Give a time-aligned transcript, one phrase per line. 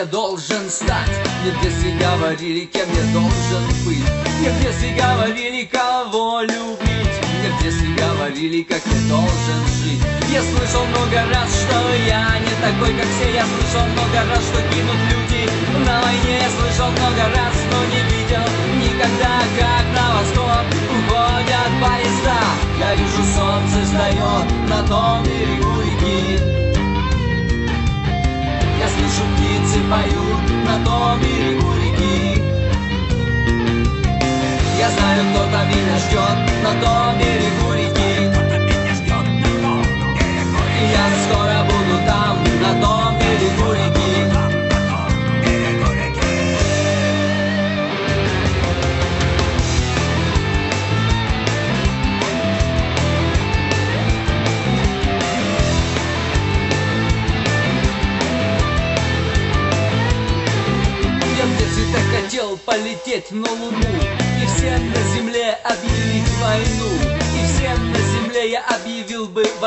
[0.00, 1.12] я должен стать.
[1.42, 4.08] Мне в детстве говорили, кем я должен быть.
[4.38, 7.16] Мне в детстве говорили, кого любить.
[7.36, 10.00] Мне в детстве говорили, как я должен жить.
[10.32, 11.76] Я слышал много раз, что
[12.08, 13.28] я не такой, как все.
[13.34, 15.42] Я слышал много раз, что гинут люди.
[15.84, 18.46] На войне Я слышал много раз, но не видел
[18.80, 20.64] никогда, как на восток
[20.96, 22.40] уходят поезда.
[22.78, 26.69] Я вижу, солнце встает на том берегу реки
[28.80, 32.42] я слышу, птицы поют на том берегу реки.
[34.78, 38.12] Я знаю, кто-то меня ждет на том берегу реки.
[40.98, 43.89] Я скоро буду там, на том берегу реки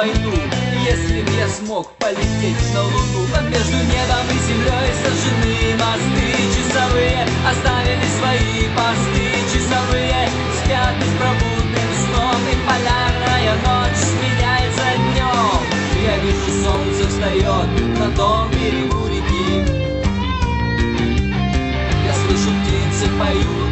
[0.03, 0.33] войну.
[0.83, 7.25] Если б я смог полететь на Луну А между небом и землей сожжены мосты часовые
[7.49, 10.29] Оставили свои посты часовые
[10.59, 15.61] Спят беспробудным сном И полярная ночь сменяется днем.
[16.03, 19.63] Я вижу, солнце встает на том берегу реки.
[22.05, 23.62] Я слышу, птицы поют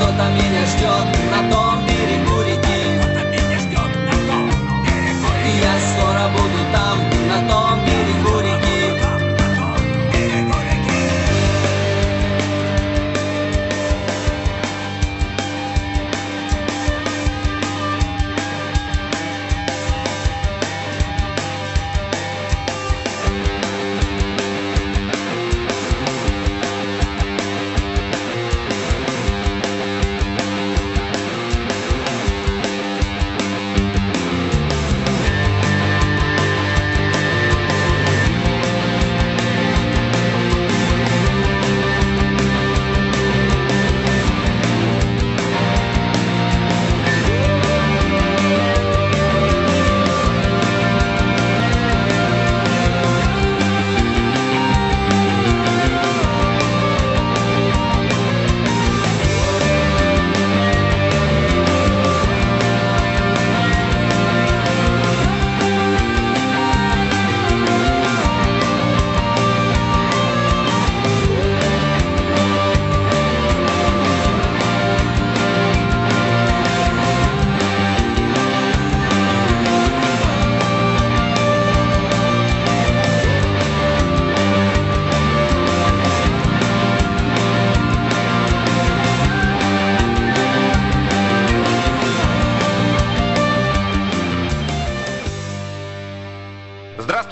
[0.00, 1.06] кто-то меня ждет.
[1.30, 1.89] На том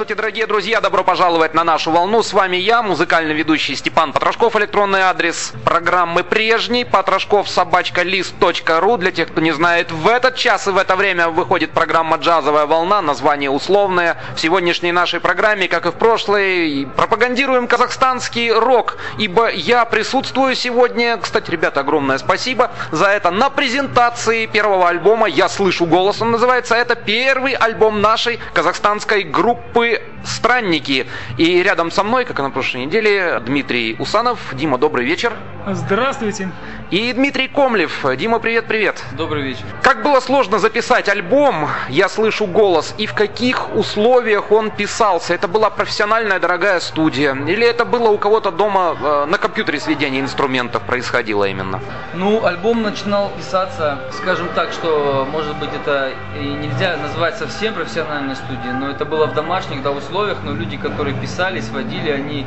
[0.09, 2.23] Здравствуйте, дорогие друзья, добро пожаловать на нашу волну.
[2.23, 4.57] С вами я, музыкальный ведущий Степан Потрошков.
[4.57, 8.97] Электронный адрес программы прежний, потрошков собачка лист.ру.
[8.97, 12.65] Для тех, кто не знает, в этот час и в это время выходит программа «Джазовая
[12.65, 14.17] волна», название условное.
[14.35, 21.19] В сегодняшней нашей программе, как и в прошлой, пропагандируем казахстанский рок, ибо я присутствую сегодня,
[21.19, 26.77] кстати, ребята, огромное спасибо за это, на презентации первого альбома «Я слышу голос», он называется.
[26.77, 31.07] Это первый альбом нашей казахстанской группы «Странники».
[31.37, 34.55] И рядом со мной, как и на прошлой неделе, Дмитрий Усанов.
[34.55, 35.33] Дима, добрый вечер.
[35.67, 36.51] Здравствуйте.
[36.91, 38.05] И Дмитрий Комлев.
[38.17, 39.03] Дима, привет-привет.
[39.13, 39.65] Добрый вечер.
[39.83, 45.35] Как было сложно записать альбом «Я слышу голос» и в каких условиях он писался?
[45.35, 47.35] Это была профессиональная дорогая студия?
[47.35, 51.81] Или это было у кого-то дома э, на компьютере сведение инструментов происходило именно?
[52.15, 58.37] Ну, альбом начинал писаться, скажем так, что, может быть, это и нельзя назвать совсем профессиональной
[58.37, 62.47] студией, но это было в домашних да, условиях, но люди, которые писали, сводили, они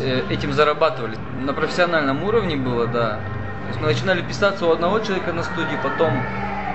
[0.00, 1.16] э, этим зарабатывали.
[1.44, 3.20] На профессиональном уровне было, да.
[3.62, 6.22] То есть мы начинали писаться у одного человека на студии, потом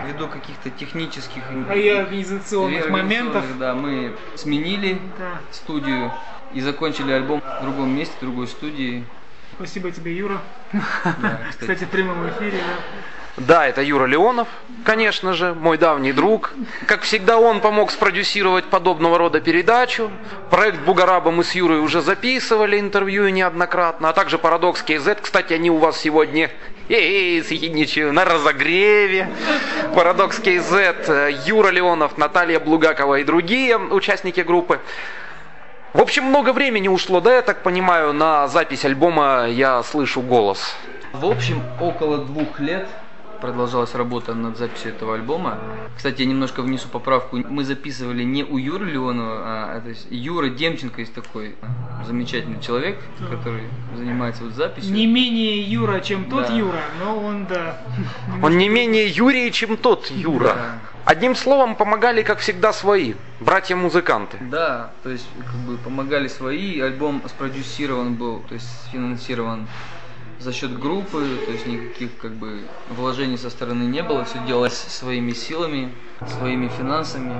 [0.06, 3.44] ввиду каких-то технических А и организационных моментов.
[3.58, 5.40] да, мы сменили Да.
[5.52, 6.12] студию
[6.54, 9.04] и закончили альбом в другом месте, в другой студии.
[9.56, 10.42] Спасибо тебе, Юра.
[10.72, 10.80] Да,
[11.50, 11.62] кстати.
[11.62, 12.84] Кстати, в прямом эфире, да.
[13.36, 14.48] Да, это Юра Леонов,
[14.84, 16.54] конечно же, мой давний друг.
[16.86, 20.12] Как всегда, он помог спродюсировать подобного рода передачу.
[20.52, 25.18] Проект Бугараба мы с Юрой уже записывали интервью неоднократно, а также Парадокс KZ.
[25.22, 26.52] Кстати, они у вас сегодня
[26.90, 29.30] Эй, съедничаю на разогреве.
[29.96, 34.80] Парадокс KZ, Юра Леонов, Наталья Блугакова и другие участники группы.
[35.94, 40.76] В общем, много времени ушло, да, я так понимаю, на запись альбома «Я слышу голос».
[41.14, 42.88] В общем, около двух лет
[43.44, 45.60] продолжалась работа над записью этого альбома.
[45.98, 47.36] Кстати, я немножко внесу поправку.
[47.36, 51.56] Мы записывали не у Юры Леонова, а то есть Юра Демченко есть такой
[52.08, 53.00] замечательный человек,
[53.30, 53.64] который
[53.98, 54.94] занимается вот записью.
[54.94, 56.56] Не менее Юра, чем тот Да.
[56.56, 57.82] Юра, но он, да.
[58.42, 60.54] Он не менее Юрий, чем тот Юра.
[60.56, 60.80] Да.
[61.04, 64.38] Одним словом, помогали, как всегда, свои, братья-музыканты.
[64.40, 69.68] Да, то есть как бы помогали свои, альбом спродюсирован был, то есть финансирован
[70.40, 74.78] за счет группы, то есть никаких как бы вложений со стороны не было, все делалось
[74.78, 75.94] своими силами,
[76.30, 77.34] своими финансами.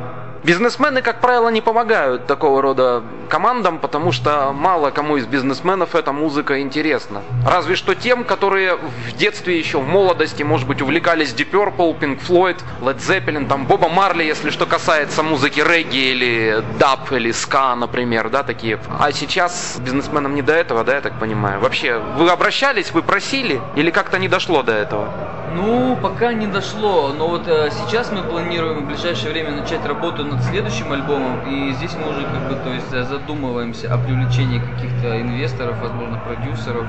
[0.44, 6.12] Бизнесмены, как правило, не помогают такого рода командам, потому что мало кому из бизнесменов эта
[6.12, 7.22] музыка интересна.
[7.48, 12.20] Разве что тем, которые в детстве еще, в молодости, может быть, увлекались Deep Purple, Pink
[12.28, 17.74] Floyd, Led Zeppelin, там Боба Марли, если что касается музыки регги или даб или ска,
[17.76, 18.80] например, да, такие.
[19.00, 21.62] А сейчас бизнесменам не до этого, да, я так понимаю.
[21.62, 25.08] Вообще, вы обращались, вы просили или как-то не дошло до этого?
[25.56, 30.26] Ну, пока не дошло, но вот э, сейчас мы планируем в ближайшее время начать работу
[30.26, 34.60] над следующим альбомом, и здесь мы уже как бы, то есть э, задумываемся о привлечении
[34.60, 36.86] каких-то инвесторов, возможно, продюсеров,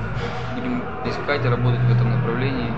[0.54, 2.72] будем искать и работать в этом направлении.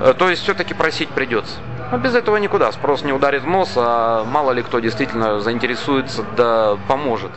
[0.00, 1.56] Э, То есть все-таки просить придется.
[1.90, 2.72] А без этого никуда.
[2.72, 7.32] Спрос не ударит в нос, а мало ли кто действительно заинтересуется, да поможет.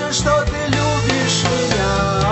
[0.00, 2.30] Скажешь, что ты любишь меня.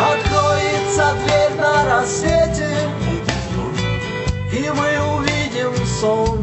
[0.00, 2.88] Откроется дверь на рассвете,
[4.52, 6.33] и мы увидим солнце.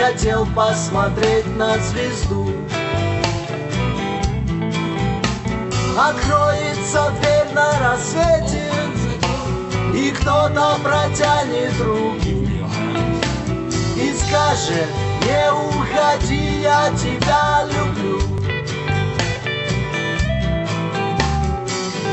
[0.00, 2.52] Хотел посмотреть на звезду.
[5.98, 8.70] Откроется дверь на рассвете,
[9.94, 12.28] и кто-то протянет руку
[13.96, 14.88] и скажет,
[15.26, 18.20] не уходи, я тебя люблю.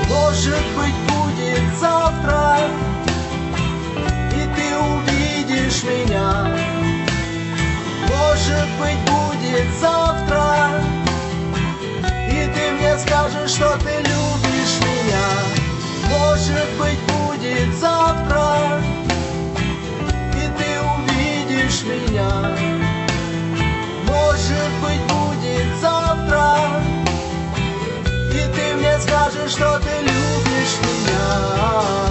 [0.09, 2.57] Может быть, будет завтра,
[4.35, 6.76] и ты увидишь меня.
[8.17, 10.81] Может быть, будет завтра,
[12.29, 15.27] и ты мне скажешь, что ты любишь меня.
[16.09, 18.81] Может быть, будет завтра,
[20.33, 22.55] и ты увидишь меня.
[24.07, 26.57] Может быть, будет завтра,
[28.33, 32.06] и ты мне скажешь, что ты любишь меня.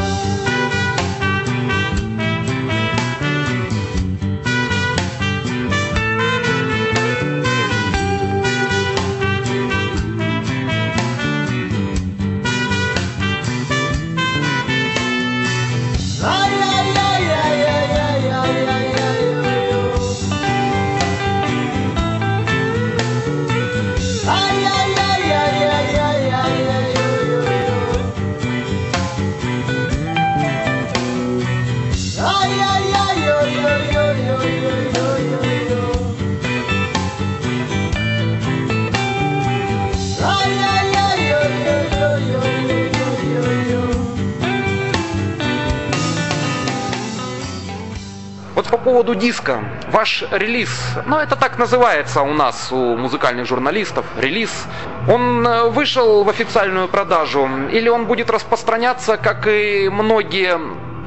[48.87, 49.64] Поводу диска.
[49.90, 50.71] Ваш релиз,
[51.07, 54.52] ну это так называется у нас, у музыкальных журналистов, релиз.
[55.09, 60.57] Он э, вышел в официальную продажу или он будет распространяться, как и многие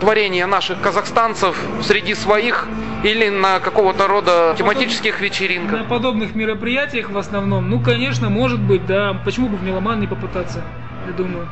[0.02, 2.68] творения наших казахстанцев среди своих
[3.04, 5.80] или на какого-то рода тематических вечеринках?
[5.80, 9.14] На подобных мероприятиях в основном, ну, конечно, может быть, да.
[9.24, 10.66] Почему бы в меломан не попытаться,
[11.10, 11.48] я думаю.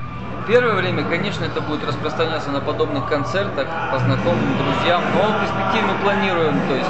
[0.48, 5.84] Первое время, конечно, это будет распространяться на подобных концертах, по знакомым, друзьям, но в перспективе
[5.92, 6.90] мы планируем, то есть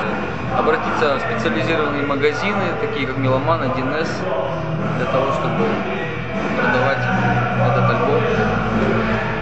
[0.55, 4.09] обратиться в специализированные магазины, такие как Меломан, 1С,
[4.97, 5.65] для того, чтобы
[6.61, 6.97] продавать
[7.71, 8.21] этот альбом.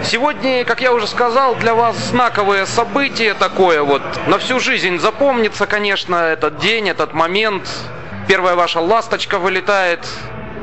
[0.03, 4.03] Сегодня, как я уже сказал, для вас знаковое событие такое вот.
[4.27, 7.67] На всю жизнь запомнится, конечно, этот день, этот момент.
[8.27, 10.07] Первая ваша ласточка вылетает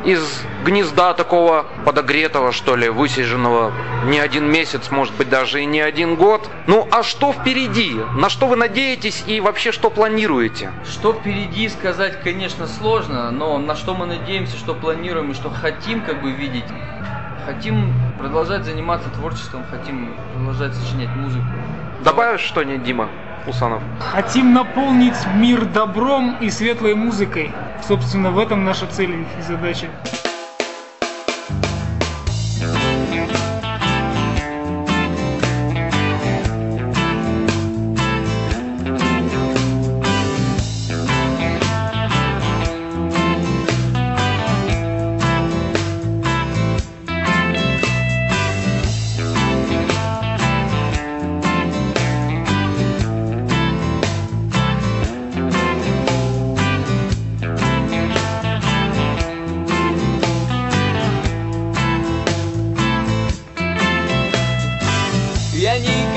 [0.05, 3.73] из гнезда такого подогретого, что ли, высиженного
[4.07, 6.49] не один месяц, может быть, даже и не один год.
[6.67, 7.97] Ну, а что впереди?
[8.17, 10.73] На что вы надеетесь и вообще что планируете?
[10.85, 16.03] Что впереди сказать, конечно, сложно, но на что мы надеемся, что планируем и что хотим
[16.03, 16.65] как бы видеть.
[17.45, 21.47] Хотим продолжать заниматься творчеством, хотим продолжать сочинять музыку.
[22.05, 23.09] Добавишь что-нибудь, Дима?
[23.47, 23.83] Усанов.
[23.99, 27.53] Хотим наполнить мир добром и светлой музыкой.
[27.87, 29.87] Собственно, в этом наша цель и задача.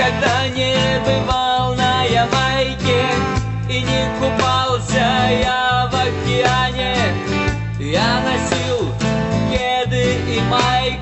[0.05, 3.05] Никогда не бывал на Ямайке
[3.69, 6.95] И не купался я в океане.
[7.79, 8.93] Я носил
[9.51, 10.99] кеды и майку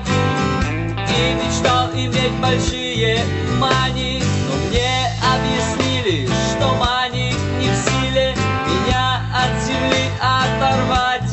[1.08, 3.18] И мечтал иметь большие
[3.58, 4.22] мани.
[4.48, 8.34] Но мне объяснили, что мани не в силе
[8.66, 11.30] Меня от земли оторвать.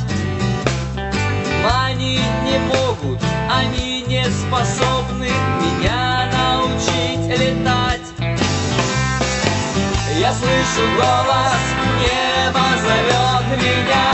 [1.63, 4.90] Мани не могут, они не способны
[10.31, 11.63] Я слышу голос,
[11.99, 14.05] небо зовет меня.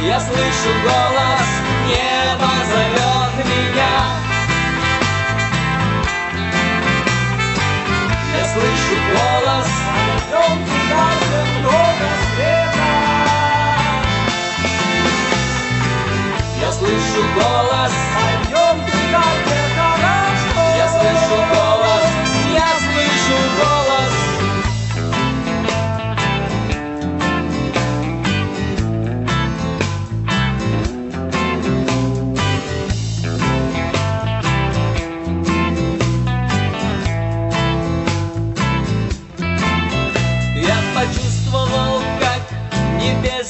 [0.00, 1.48] Я слышу голос,
[1.88, 2.89] небо зовет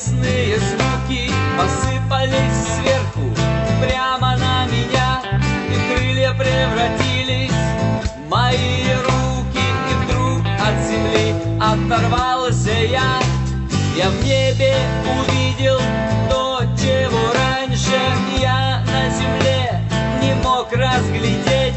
[0.01, 3.35] небесные звуки посыпались сверху
[3.81, 5.21] прямо на меня,
[5.69, 13.21] и крылья превратились в мои руки, и вдруг от земли оторвался я.
[13.97, 15.79] Я в небе увидел
[16.31, 18.01] то, чего раньше
[18.41, 19.81] я на земле
[20.23, 21.75] не мог разглядеть,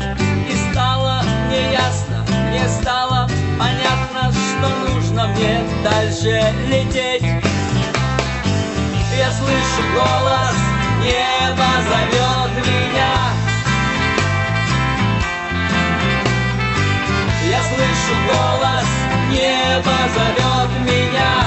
[0.49, 7.42] и стало мне ясно, мне стало понятно, что нужно мне дальше лететь.
[9.23, 10.55] Я слышу голос,
[11.01, 13.13] небо зовет меня.
[17.49, 18.89] Я слышу голос,
[19.31, 21.42] небо зовет меня.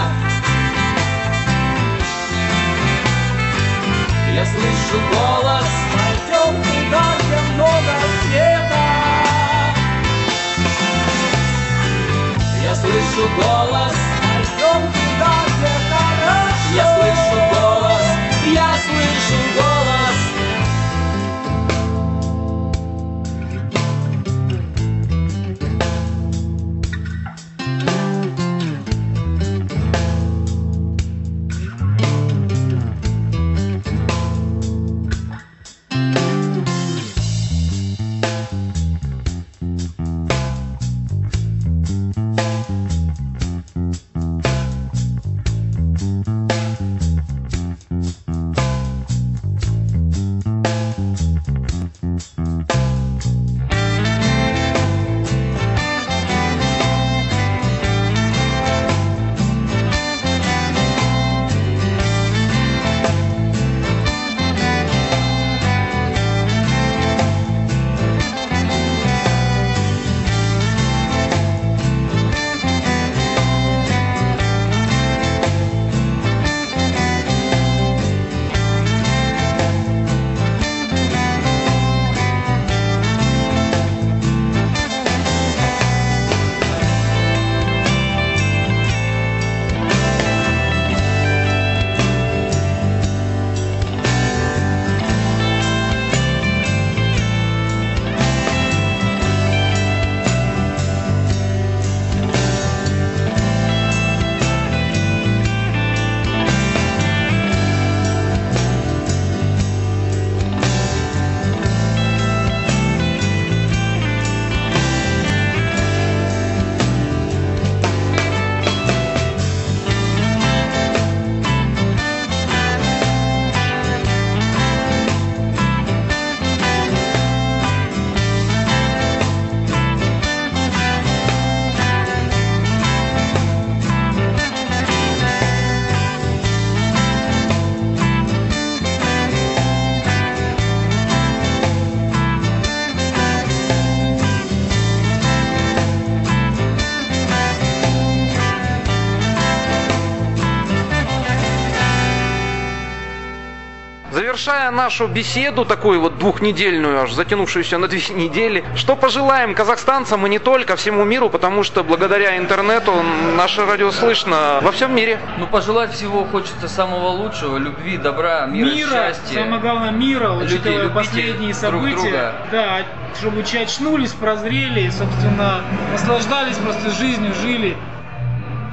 [154.47, 160.31] Завершая нашу беседу, такую вот двухнедельную, аж затянувшуюся на две недели, что пожелаем казахстанцам и
[160.31, 162.93] не только, всему миру, потому что благодаря интернету
[163.37, 165.19] наше радио слышно во всем мире.
[165.39, 169.35] Ну, пожелать всего хочется самого лучшего, любви, добра, мира, Мира, счастья.
[169.43, 171.97] самое главное мира, учитывая любите последние друг события.
[171.97, 172.35] друга.
[172.53, 172.79] Да,
[173.19, 177.77] чтобы че очнулись, прозрели, и, собственно, наслаждались просто жизнью, жили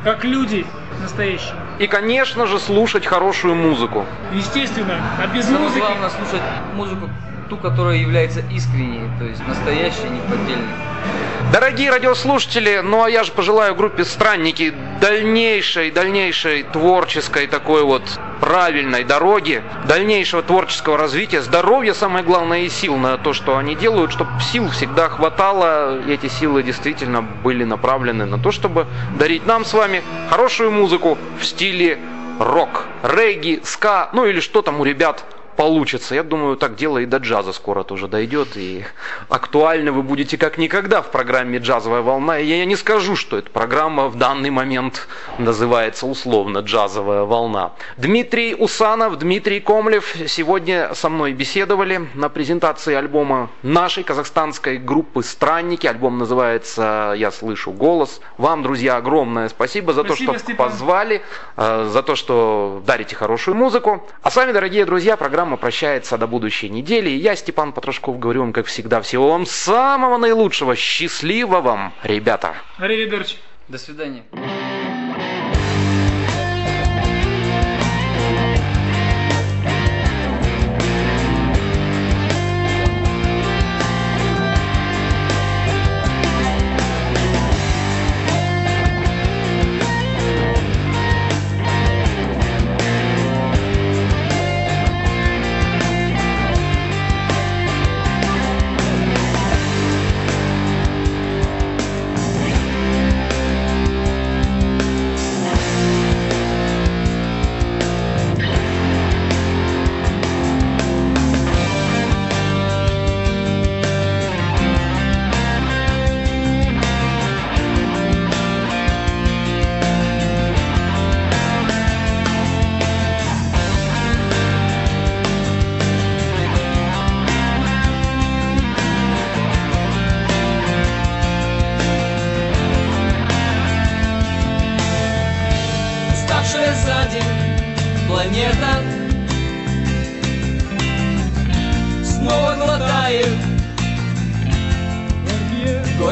[0.04, 0.68] как люди
[1.02, 1.56] настоящие.
[1.80, 4.06] И, конечно же, слушать хорошую музыку.
[4.32, 6.42] Естественно, а без Самое музыки главное слушать
[6.76, 7.10] музыку,
[7.50, 10.68] ту, которая является искренней, то есть настоящей, неподдельной.
[11.52, 18.02] Дорогие радиослушатели, ну а я же пожелаю группе «Странники» дальнейшей, дальнейшей творческой такой вот
[18.43, 24.12] правильной дороги, дальнейшего творческого развития, здоровья, самое главное, и сил на то, что они делают,
[24.12, 28.86] чтобы сил всегда хватало, и эти силы действительно были направлены на то, чтобы
[29.17, 31.99] дарить нам с вами хорошую музыку в стиле
[32.38, 35.23] рок, регги, ска, ну или что там у ребят
[35.56, 36.16] получится.
[36.16, 38.56] Я думаю, так дело и до джаза скоро тоже дойдет.
[38.56, 38.84] И
[39.30, 42.39] актуальны вы будете как никогда в программе «Джазовая волна».
[42.39, 47.72] И я не скажу, что эта программа в данный момент называется условно «Джазовая волна».
[47.98, 55.88] Дмитрий Усанов, Дмитрий Комлев сегодня со мной беседовали на презентации альбома нашей казахстанской группы «Странники».
[55.88, 58.22] Альбом называется «Я слышу голос».
[58.38, 60.70] Вам, друзья, огромное спасибо за Спасибо, то, что Степан.
[60.70, 61.22] позвали,
[61.58, 64.08] э, за то, что дарите хорошую музыку.
[64.22, 67.10] А с вами, дорогие друзья, программа прощается до будущей недели.
[67.10, 70.75] И я, Степан Потрошков, говорю вам, как всегда, всего вам самого наилучшего.
[70.75, 72.56] Счастливо вам, ребята!
[72.77, 73.38] Аривидерчи.
[73.67, 74.23] До свидания.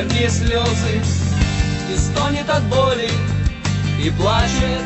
[0.02, 1.02] Горькие слезы
[1.94, 3.10] И стонет от боли
[4.04, 4.82] и плачет.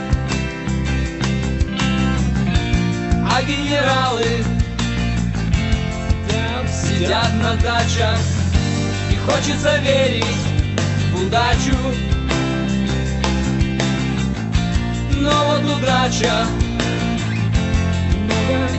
[3.31, 4.43] А генералы
[6.69, 8.19] сидят на дачах
[9.11, 10.25] И хочется верить
[11.13, 11.77] в удачу.
[15.17, 16.45] Но вот удача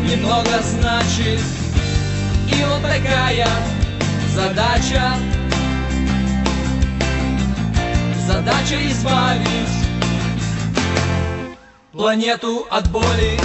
[0.02, 1.40] немного значит.
[2.48, 3.48] И вот такая
[4.34, 5.14] задача
[8.26, 9.88] Задача избавить
[11.92, 13.38] планету от боли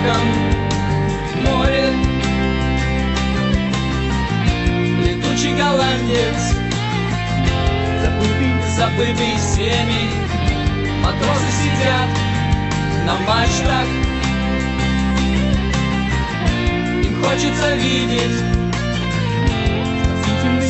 [0.00, 0.26] Далеком
[1.42, 1.92] море.
[5.04, 6.54] Летучий голландец.
[8.02, 10.10] Забытый, забытый всеми
[11.02, 12.08] Матросы сидят
[13.04, 13.86] на мачтах.
[17.04, 18.42] Им хочется видеть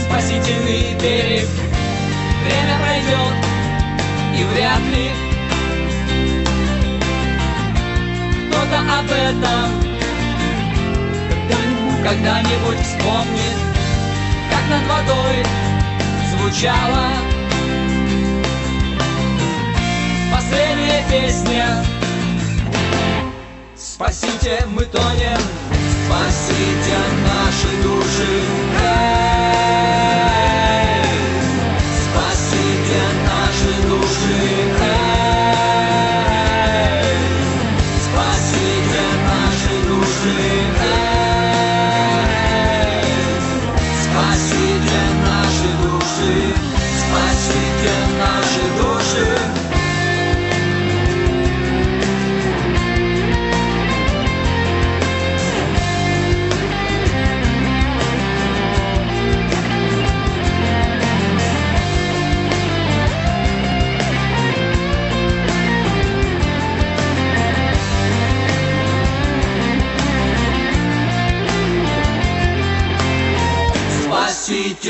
[0.09, 1.47] Спасительный берег.
[2.45, 3.37] Время пройдет
[4.37, 5.30] и вряд ли
[8.71, 9.91] кто-то об этом.
[11.49, 13.57] Когда-нибудь, когда-нибудь вспомнит,
[14.51, 15.45] как над водой
[16.31, 17.09] звучала
[20.33, 21.85] последняя песня.
[23.77, 25.41] Спасите, мы тонем,
[26.07, 27.30] спасите наши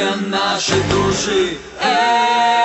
[0.01, 2.60] Спасите наши души, эй!